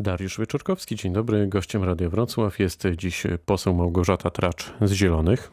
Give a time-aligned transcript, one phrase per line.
[0.00, 1.46] Dariusz Wieczorkowski, dzień dobry.
[1.46, 5.52] Gościem Radia Wrocław jest dziś poseł Małgorzata Tracz z Zielonych.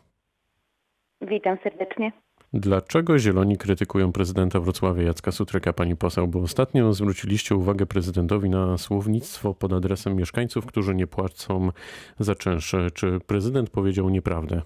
[1.21, 2.11] Witam serdecznie.
[2.53, 6.27] Dlaczego Zieloni krytykują prezydenta Wrocławia Jacka Sutryka, pani poseł?
[6.27, 11.69] Bo ostatnio zwróciliście uwagę prezydentowi na słownictwo pod adresem mieszkańców, którzy nie płacą
[12.19, 12.75] za czynsz.
[12.93, 14.61] Czy prezydent powiedział nieprawdę?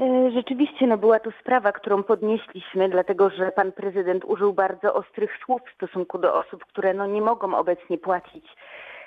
[0.00, 5.38] E, rzeczywiście no była to sprawa, którą podnieśliśmy, dlatego że pan prezydent użył bardzo ostrych
[5.44, 8.46] słów w stosunku do osób, które no nie mogą obecnie płacić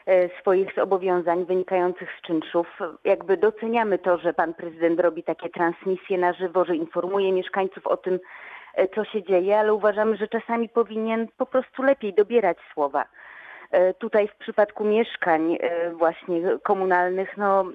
[0.06, 2.80] e, swoich zobowiązań wynikających z czynszów.
[3.04, 7.98] Jakby doceniamy to, że pan prezydent robi takie transmisje na żywo, że informuje mieszkańców o
[7.98, 8.20] tym,
[8.74, 13.06] e, co się dzieje, ale uważamy, że czasami powinien po prostu lepiej dobierać słowa.
[14.00, 15.58] Tutaj w przypadku mieszkań
[15.94, 17.66] właśnie komunalnych, no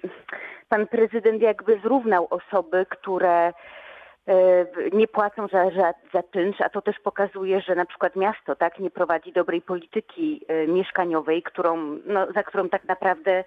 [0.68, 3.52] pan prezydent jakby zrównał osoby, które e,
[4.92, 8.78] nie płacą za, za, za czynsz, a to też pokazuje, że na przykład miasto tak
[8.78, 11.76] nie prowadzi dobrej polityki e, mieszkaniowej, którą,
[12.06, 13.44] no, za którą tak naprawdę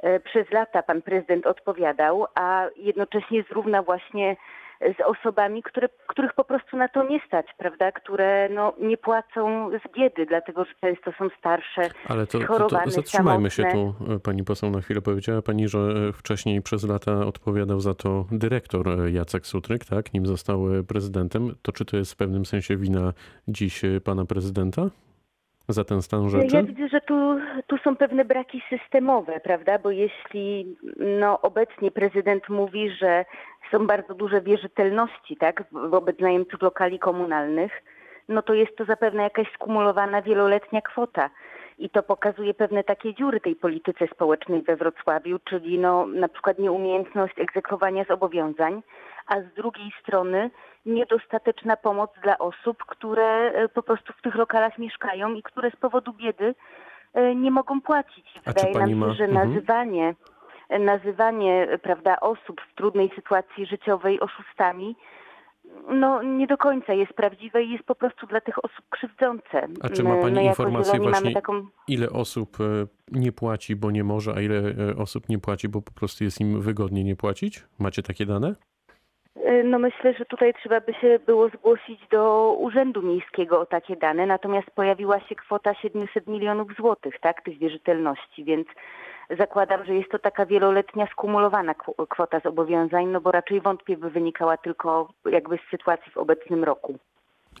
[0.00, 4.36] e, przez lata pan prezydent odpowiadał, a jednocześnie zrówna właśnie
[4.80, 7.92] z osobami, które, których po prostu na to nie stać, prawda?
[7.92, 12.90] Które no, nie płacą z biedy, dlatego że często są starsze, Ale to, to, to
[12.90, 15.00] zatrzymajmy się tu, pani poseł na chwilę.
[15.00, 20.14] Powiedziała pani, że wcześniej przez lata odpowiadał za to dyrektor Jacek Sutryk, tak?
[20.14, 21.54] Nim został prezydentem.
[21.62, 23.12] To czy to jest w pewnym sensie wina
[23.48, 24.82] dziś pana prezydenta?
[25.68, 26.56] Za ten stan rzeczy?
[26.56, 29.78] Ja widzę, że tu, tu są pewne braki systemowe, prawda?
[29.78, 30.76] Bo jeśli
[31.20, 33.24] no, obecnie prezydent mówi, że
[33.70, 37.82] są bardzo duże wierzytelności tak, wobec najemców lokali komunalnych,
[38.28, 41.30] no to jest to zapewne jakaś skumulowana wieloletnia kwota.
[41.78, 46.58] I to pokazuje pewne takie dziury tej polityce społecznej we Wrocławiu, czyli no, na przykład
[46.58, 48.82] nieumiejętność egzekwowania zobowiązań,
[49.26, 50.50] a z drugiej strony
[50.86, 55.76] niedostateczna pomoc dla osób, które e, po prostu w tych lokalach mieszkają i które z
[55.76, 56.54] powodu biedy
[57.14, 58.40] e, nie mogą płacić.
[58.46, 59.12] Wydaje nam się, ma...
[59.12, 59.48] że mhm.
[59.48, 60.14] nazywanie,
[60.70, 64.96] nazywanie prawda, osób w trudnej sytuacji życiowej oszustami
[65.88, 69.68] no, nie do końca jest prawdziwe i jest po prostu dla tych osób krzywdzące.
[69.80, 71.66] A czy ma Pani My informację właśnie, taką...
[71.88, 74.62] ile osób e, nie płaci, bo nie może, a ile
[74.98, 77.64] osób nie płaci, bo po prostu jest im wygodnie nie płacić?
[77.78, 78.54] Macie takie dane?
[79.44, 83.96] E, no myślę, że tutaj trzeba by się było zgłosić do Urzędu Miejskiego o takie
[83.96, 88.66] dane, natomiast pojawiła się kwota 700 milionów złotych, tak, tych wierzytelności, więc
[89.38, 91.74] zakładam, że jest to taka wieloletnia skumulowana
[92.08, 96.98] kwota zobowiązań, no bo raczej wątpię by wynikała tylko jakby z sytuacji w obecnym roku.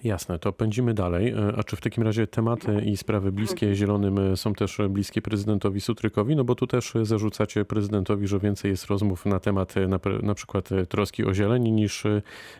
[0.04, 1.28] Jasne, to pędzimy dalej.
[1.28, 5.22] E, a czy w takim razie tematy i sprawy bliskie Zielonym e, są też bliskie
[5.22, 6.36] prezydentowi Sutrykowi?
[6.36, 10.34] No bo tu też zarzucacie prezydentowi, że więcej jest rozmów na temat e, na, na
[10.34, 12.04] przykład troski o zieleni niż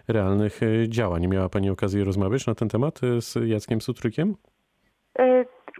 [0.09, 1.27] realnych działań.
[1.27, 4.37] Miała Pani okazję rozmawiać na ten temat z Jackiem Sutrykiem?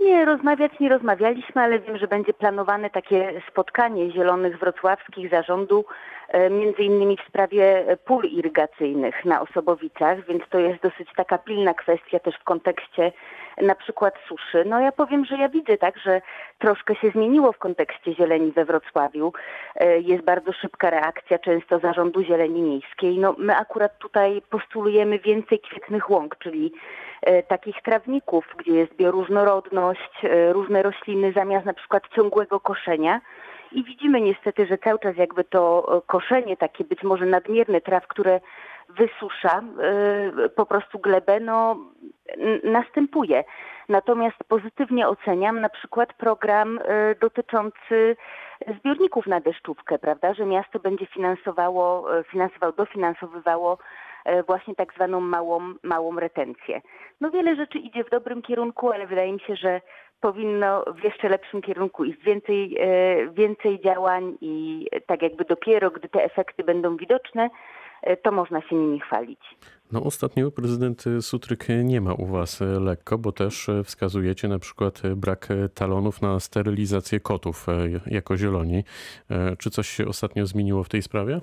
[0.01, 5.85] Nie, rozmawiać nie rozmawialiśmy, ale wiem, że będzie planowane takie spotkanie Zielonych Wrocławskich zarządu,
[6.51, 12.19] między innymi w sprawie pól irygacyjnych na Osobowicach, więc to jest dosyć taka pilna kwestia
[12.19, 13.13] też w kontekście
[13.63, 14.65] na przykład suszy.
[14.67, 16.21] No ja powiem, że ja widzę tak, że
[16.59, 19.33] troszkę się zmieniło w kontekście zieleni we Wrocławiu.
[19.75, 23.19] E, jest bardzo szybka reakcja często zarządu zieleni miejskiej.
[23.19, 26.73] No my akurat tutaj postulujemy więcej kwietnych łąk, czyli
[27.23, 33.21] e, takich trawników, gdzie jest bioróżnorodność, e, różne rośliny zamiast na przykład ciągłego koszenia.
[33.73, 38.41] I widzimy niestety, że cały czas jakby to koszenie, takie być może nadmierne traw, które
[38.89, 39.63] wysusza
[40.57, 41.77] po prostu glebę, no
[42.65, 43.45] następuje.
[43.89, 48.17] Natomiast pozytywnie oceniam na przykład program e, dotyczący
[48.81, 53.79] zbiorników na deszczówkę, prawda, że miasto będzie finansowało, e, finansowało, dofinansowywało
[54.25, 56.81] e, właśnie tak zwaną małą, małą retencję.
[57.21, 59.81] No wiele rzeczy idzie w dobrym kierunku, ale wydaje mi się, że
[60.21, 62.77] powinno w jeszcze lepszym kierunku iść więcej,
[63.33, 67.51] więcej działań i tak jakby dopiero, gdy te efekty będą widoczne,
[68.23, 69.41] to można się nimi chwalić.
[69.93, 75.49] No ostatnio prezydent Sutryk nie ma u was lekko, bo też wskazujecie na przykład brak
[75.75, 77.67] talonów na sterylizację kotów
[78.07, 78.85] jako zieloni.
[79.59, 81.41] Czy coś się ostatnio zmieniło w tej sprawie?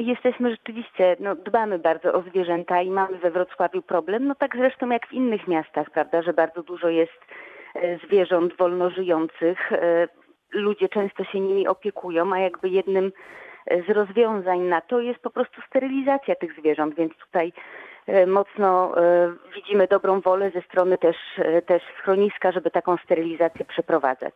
[0.00, 4.88] Jesteśmy rzeczywiście, no, dbamy bardzo o zwierzęta i mamy we Wrocławiu problem, no tak zresztą
[4.90, 7.20] jak w innych miastach, prawda, że bardzo dużo jest
[7.74, 9.72] e, zwierząt wolno żyjących.
[9.72, 10.08] E,
[10.52, 13.12] ludzie często się nimi opiekują, a jakby jednym
[13.88, 17.52] z rozwiązań na to jest po prostu sterylizacja tych zwierząt, więc tutaj e,
[18.26, 24.34] mocno e, widzimy dobrą wolę ze strony też, e, też schroniska, żeby taką sterylizację przeprowadzać.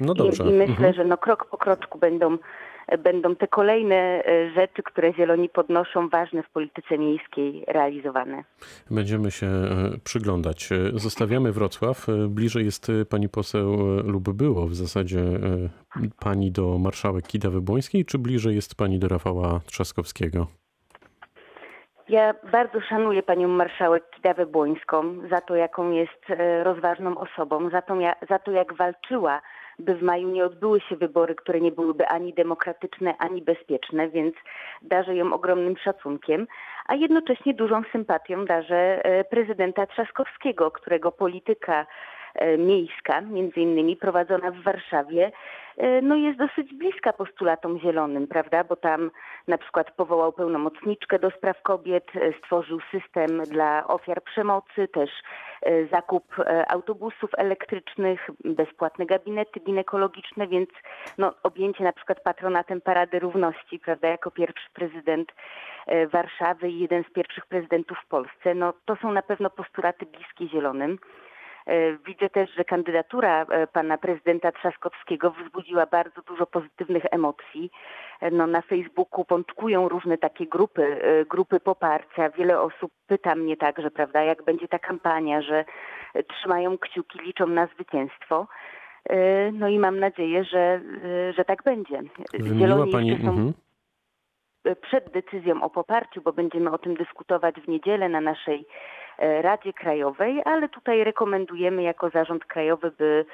[0.00, 0.44] No dobrze.
[0.44, 0.94] I, i myślę, Mhm.
[0.94, 2.38] że no krok po kroczku będą,
[2.98, 8.44] będą te kolejne e, rzeczy, które zieloni podnoszą, ważne w polityce miejskiej realizowane.
[8.90, 10.72] Będziemy się e, przyglądać.
[10.72, 12.08] E, Zostawiamy Wrocław.
[12.08, 15.38] E, Bliżej jest e, pani poseł e, lub było w zasadzie e,
[16.20, 20.46] pani do marszałek Kidawy-Błońskiej, czy bliżej jest pani do Rafała Trzaskowskiego?
[22.08, 27.82] Ja bardzo szanuję panią marszałek Kidawę Błońską za to, jaką jest e, rozważną osobą, za
[27.82, 27.94] to,
[28.28, 29.40] za to jak walczyła,
[29.78, 34.34] by w maju nie odbyły się wybory, które nie byłyby ani demokratyczne, ani bezpieczne, więc
[34.82, 36.46] darzę ją ogromnym szacunkiem,
[36.86, 41.86] a jednocześnie dużą sympatią darzę e, prezydenta Trzaskowskiego, którego polityka
[42.58, 45.32] miejska, między innymi prowadzona w Warszawie,
[45.76, 48.64] e, no jest dosyć bliska postulatom zielonym, prawda?
[48.64, 49.10] Bo tam
[49.48, 55.10] na przykład powołał pełnomocniczkę do spraw kobiet, e, stworzył system dla ofiar przemocy, też
[55.62, 60.70] e, zakup e, autobusów elektrycznych, bezpłatne gabinety ginekologiczne, więc
[61.18, 65.32] no, objęcie na przykład patronatem Parady Równości, prawda, jako pierwszy prezydent
[65.86, 70.06] e, Warszawy i jeden z pierwszych prezydentów w Polsce, no to są na pewno postulaty
[70.06, 70.98] bliskie zielonym.
[71.66, 77.70] E, Widzę też, że kandydatura e, pana prezydenta Trzaskowskiego wzbudziła bardzo dużo pozytywnych emocji.
[78.20, 80.96] E, No, na Facebooku pączkują różne takie grupy,
[81.30, 82.30] grupy poparcia.
[82.30, 85.64] Wiele osób pyta mnie także, prawda, jak będzie ta kampania, że
[86.28, 88.46] trzymają kciuki, liczą na zwycięstwo.
[89.52, 90.80] No i mam nadzieję, że,
[91.36, 92.00] że tak będzie.
[92.32, 93.08] Wymieniła Zieloni pani.
[93.08, 93.52] jeszcze są Mhm.
[94.82, 98.66] przed decyzją o poparciu, bo będziemy o tym dyskutować w niedzielę na naszej
[99.18, 103.24] Radzie Krajowej, ale tutaj rekomendujemy jako zarząd krajowy, by,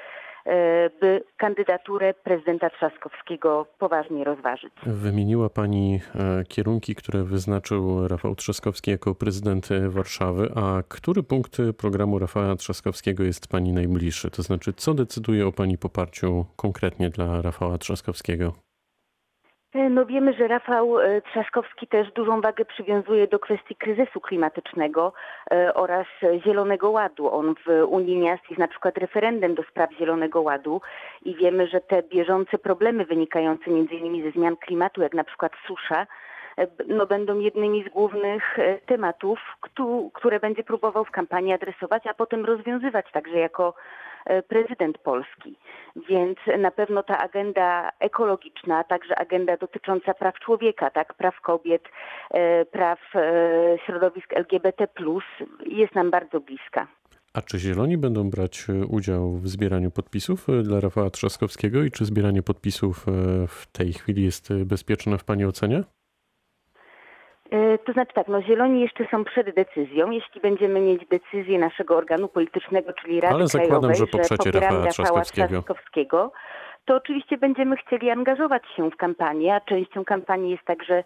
[0.45, 4.73] e, by kandydaturę prezydenta Trzaskowskiego poważnie rozważyć.
[4.85, 10.49] Wymieniła Pani e, kierunki, które wyznaczył Rafał Trzaskowski jako prezydent e, Warszawy.
[10.55, 14.31] A który punkt programu Rafała Trzaskowskiego jest Pani najbliższy?
[14.31, 18.53] To znaczy, co decyduje o Pani poparciu konkretnie dla Rafała Trzaskowskiego?
[19.75, 25.13] E, No wiemy, że Rafał e, Trzaskowski też dużą wagę przywiązuje do kwestii kryzysu klimatycznego
[25.51, 26.07] e, oraz
[26.43, 27.31] Zielonego Ładu.
[27.33, 30.81] On w Unii Miast jest na przykład referendem do spraw Zielonego Ładu
[31.25, 36.07] i wiemy, że te bieżące problemy wynikające innymi ze zmian klimatu, jak na przykład susza,
[36.87, 42.45] no, będą jednymi z głównych tematów, któ- które będzie próbował w kampanii adresować, a potem
[42.45, 43.73] rozwiązywać także jako
[44.47, 45.55] prezydent Polski.
[46.09, 51.83] Więc na pewno ta agenda ekologiczna, także agenda dotycząca praw człowieka, tak, praw kobiet,
[52.31, 54.87] e, praw e, środowisk LGBT+,
[55.65, 56.87] jest nam bardzo bliska.
[57.33, 61.91] A czy Zieloni będą brać e, udział w zbieraniu podpisów e, dla Rafała Trzaskowskiego i
[61.91, 63.11] czy zbieranie podpisów e,
[63.47, 65.83] w tej chwili jest e, bezpieczne w Pani ocenie?
[67.53, 70.11] E, To znaczy tak, no zieloni jeszcze są przed decyzją.
[70.11, 74.77] Jeśli będziemy mieć decyzję naszego organu politycznego, czyli Rady Ale zakładam, Krajowej, że poprzecie popieramy
[74.77, 75.47] Rafała Trzaskowskiego.
[75.47, 76.31] Trzaskowskiego,
[76.85, 81.03] to oczywiście będziemy chcieli angażować się w kampanię, a częścią kampanii jest także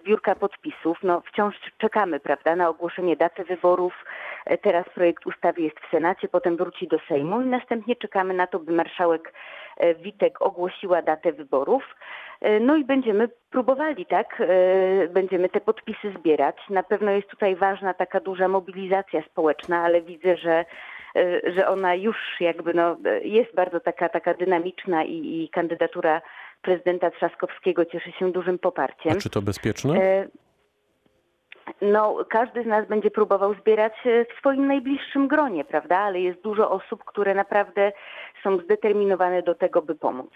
[0.00, 0.98] zbiórka podpisów.
[1.02, 4.04] No wciąż czekamy, prawda, na ogłoszenie daty wyborów.
[4.46, 8.46] E, Teraz projekt ustawy jest w Senacie, potem wróci do Sejmu i następnie czekamy na
[8.46, 9.32] to, by marszałek
[9.76, 11.96] e, Witek ogłosiła datę wyborów.
[12.40, 14.42] E, No i będziemy próbowali, tak?
[15.10, 16.56] Będziemy te podpisy zbierać.
[16.70, 20.64] Na pewno jest tutaj ważna taka duża mobilizacja społeczna, ale widzę, że
[21.56, 26.22] że ona już jakby no, jest bardzo taka, taka dynamiczna i, i kandydatura
[26.62, 29.12] prezydenta Trzaskowskiego cieszy się dużym poparciem.
[29.12, 29.94] A czy to bezpieczne?
[29.94, 30.28] E,
[31.82, 35.98] No, każdy z nas będzie próbował zbierać e, w swoim najbliższym gronie, prawda?
[35.98, 37.92] Ale jest dużo osób, które naprawdę
[38.42, 40.30] są zdeterminowane do tego, by pomóc.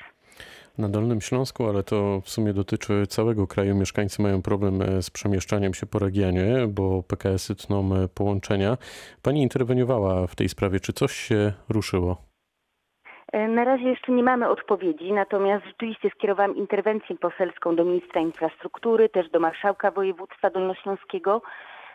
[0.79, 3.75] Na Dolnym Śląsku, ale to w sumie dotyczy całego kraju.
[3.75, 8.77] Mieszkańcy mają problem e, z przemieszczaniem się po regionie, bo PKS-y tną e, połączenia.
[9.23, 10.81] Pani interweniowała w tej sprawie.
[10.81, 12.17] Czy coś się ruszyło?
[13.33, 19.09] E, Na razie jeszcze nie mamy odpowiedzi, natomiast rzeczywiście skierowałam interwencję poselską do ministra infrastruktury,
[19.09, 21.43] też do marszałka województwa dolnośląskiego.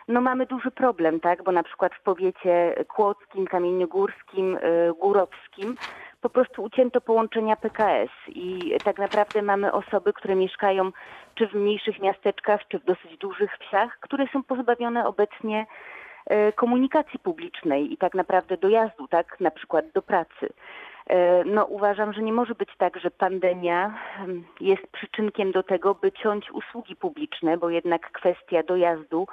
[0.08, 4.58] No mamy duży problem, tak, bo na przykład w powiecie kłodzkim, kamieniogórskim,
[5.00, 5.74] górowskim
[6.22, 10.92] po prostu ucięto połączenia PKS i tak naprawdę mamy osoby, które mieszkają
[11.34, 15.66] czy w mniejszych miasteczkach, czy w dosyć dużych wsiach, które są pozbawione obecnie
[16.26, 20.48] e, komunikacji publicznej i tak naprawdę dojazdu, tak, na przykład do pracy.
[21.06, 25.94] E, No uważam, że nie może być tak, że pandemia em, jest przyczynkiem do tego,
[25.94, 29.26] by ciąć usługi publiczne, bo jednak kwestia dojazdu,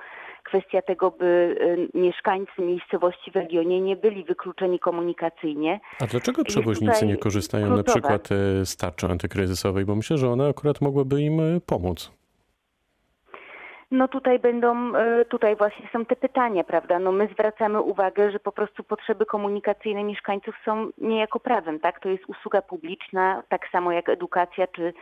[0.44, 1.56] kwestia tego, by
[1.94, 5.80] e, mieszkańcy miejscowości w regionie nie byli wykluczeni komunikacyjnie.
[6.02, 7.94] A dlaczego przewoźnicy nie korzystają na kluczowa.
[7.94, 9.86] przykład e, z tarczy antykryzysowej?
[9.86, 12.12] Bo myślę, że ona akurat mogłaby im e, pomóc.
[13.92, 14.92] No tutaj będą,
[15.30, 17.00] tutaj właśnie są te pytania, prawda?
[17.00, 22.00] No my zwracamy uwagę, że po prostu potrzeby komunikacyjne mieszkańców są niejako prawem, tak?
[22.00, 24.94] To jest usługa publiczna, tak samo jak edukacja czy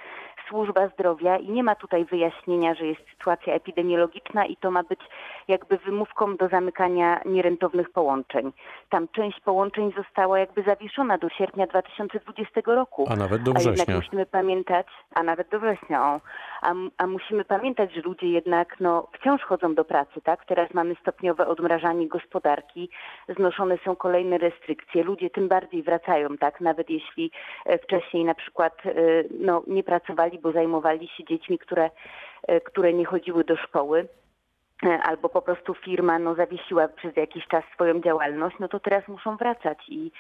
[0.50, 5.00] służba zdrowia i nie ma tutaj wyjaśnienia, że jest sytuacja epidemiologiczna i to ma być
[5.48, 8.52] jakby wymówką do zamykania nierentownych połączeń.
[8.90, 13.06] Tam część połączeń została jakby zawieszona do sierpnia 2020 roku.
[13.10, 13.96] A nawet do A jednak września.
[13.96, 16.22] musimy pamiętać, a nawet do września, o,
[16.62, 20.46] a, a musimy pamiętać, że ludzie jednak no, wciąż chodzą do pracy, tak?
[20.46, 22.90] Teraz mamy stopniowe odmrażanie gospodarki,
[23.38, 26.62] znoszone są kolejne restrykcje, ludzie tym bardziej wracają, tak?
[26.62, 27.32] Nawet jeśli
[27.66, 28.92] e, wcześniej na przykład e,
[29.40, 31.90] no, nie pracowali, bo zajmowali się dziećmi, które,
[32.48, 34.08] e, które nie chodziły do szkoły
[34.86, 39.08] e, albo po prostu firma no, zawiesiła przez jakiś czas swoją działalność, no to teraz
[39.08, 39.78] muszą wracać.
[39.90, 40.12] I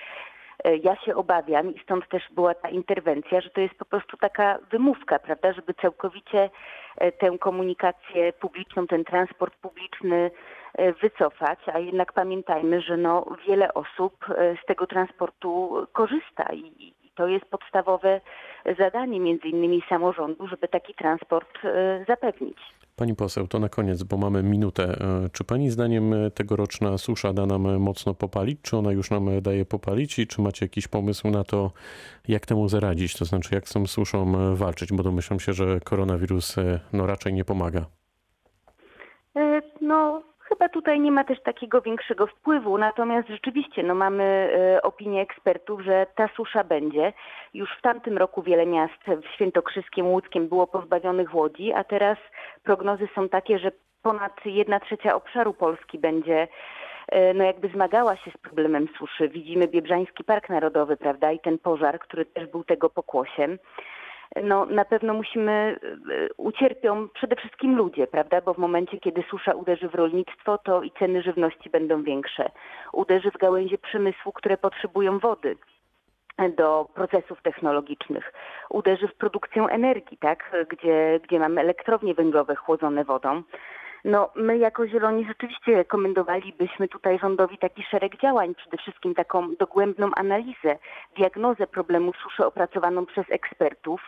[0.63, 4.17] e, ja się obawiam i stąd też była ta interwencja, że to jest po prostu
[4.17, 6.49] taka wymówka, prawda, żeby całkowicie
[7.19, 10.31] tę komunikację publiczną, ten transport publiczny
[11.01, 14.25] wycofać, a jednak pamiętajmy, że no wiele osób
[14.63, 18.21] z tego transportu korzysta i to jest podstawowe
[18.79, 22.57] zadanie między innymi samorządu, żeby taki transport e, zapewnić.
[22.95, 24.83] Pani poseł, to na koniec, bo mamy minutę.
[24.83, 28.61] E, Czy pani zdaniem e, tegoroczna susza da nam mocno popalić?
[28.61, 30.19] Czy ona już nam daje popalić?
[30.19, 31.71] I czy macie jakiś pomysł na to,
[32.27, 33.17] jak temu zaradzić?
[33.17, 34.93] To znaczy, jak z tą suszą walczyć?
[34.93, 36.55] Bo domyślam się, że koronawirus
[36.93, 37.85] no, raczej nie pomaga.
[39.81, 45.21] No, chyba tutaj nie ma też takiego większego wpływu, natomiast rzeczywiście no, mamy e, opinię
[45.21, 47.13] ekspertów, że ta susza będzie.
[47.53, 52.17] Już w tamtym roku wiele miast w Świętokrzyskiem, Łódzkiem było pozbawionych łodzi, a teraz
[52.63, 56.47] prognozy są takie, że ponad jedna trzecia obszaru Polski będzie
[57.07, 59.29] e, no jakby zmagała się z problemem suszy.
[59.29, 63.57] Widzimy Biebrzański Park Narodowy, prawda, i ten pożar, który też był tego pokłosiem
[64.43, 69.51] no na pewno musimy, e, ucierpią przede wszystkim ludzie, prawda, bo w momencie, kiedy susza
[69.51, 72.49] uderzy w rolnictwo, to i ceny żywności będą większe.
[72.93, 75.55] Uderzy w gałęzie przemysłu, które potrzebują wody
[76.57, 78.33] do procesów technologicznych.
[78.69, 83.43] Uderzy w produkcję energii, tak, gdzie, gdzie mamy elektrownie węglowe chłodzone wodą.
[84.05, 90.09] No, my jako Zieloni rzeczywiście rekomendowalibyśmy tutaj rządowi taki szereg działań, przede wszystkim taką dogłębną
[90.15, 90.77] analizę,
[91.17, 94.01] diagnozę problemu suszy opracowaną przez ekspertów,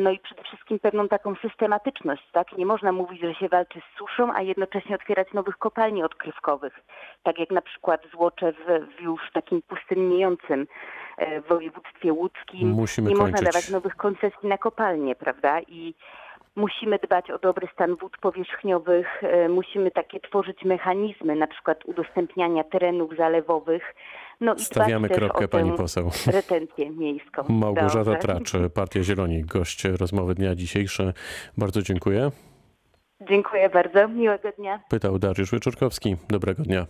[0.00, 2.58] no i przede wszystkim pewną taką systematyczność, tak?
[2.58, 6.80] Nie można mówić, że się walczy z suszą, a jednocześnie otwierać nowych kopalni odkrywkowych,
[7.22, 10.66] tak jak na przykład Złocze w, w już takim pustynniejącym
[11.18, 12.68] e, w województwie łódzkim.
[12.68, 13.32] Musimy Nie kończyć.
[13.32, 15.60] można dawać nowych koncesji na kopalnie, prawda?
[15.60, 15.94] I
[16.56, 22.64] musimy dbać o dobry stan wód powierzchniowych, e, musimy takie tworzyć mechanizmy, na przykład udostępniania
[22.64, 23.94] terenów zalewowych.
[24.40, 26.10] No i Stawiamy kropkę, pani poseł.
[26.26, 27.44] retencję miejską.
[27.62, 28.18] Małgorzata Dobrze.
[28.18, 31.12] Tracz, Partia Zieloni, gość rozmowy dnia dzisiejszy.
[31.58, 32.30] Bardzo dziękuję.
[33.20, 34.08] Dziękuję bardzo.
[34.08, 34.80] Miłego dnia.
[34.88, 36.16] Pytał Dariusz Wyczorkowski.
[36.28, 36.86] Dobrego dnia.